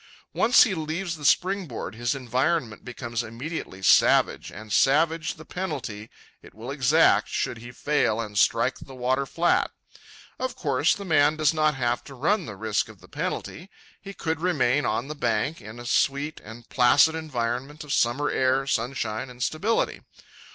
[0.33, 6.09] Once he leaves the springboard his environment becomes immediately savage, and savage the penalty
[6.41, 9.69] it will exact should he fail and strike the water flat.
[10.39, 13.69] Of course, the man does not have to run the risk of the penalty.
[14.01, 18.65] He could remain on the bank in a sweet and placid environment of summer air,
[18.65, 20.01] sunshine, and stability.